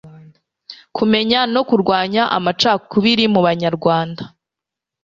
Kumenya 0.97 1.39
no 1.53 1.61
kurwanya 1.69 2.23
amacakubiri 2.37 3.25
mu 3.33 3.39
Banyarwanda 3.47 4.23